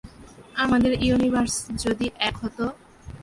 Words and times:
আমাদের 0.55 0.91
ইউনিভার্সে 1.03 1.63
যদি 1.83 2.05
এক 2.19 2.35
হতো। 2.37 2.65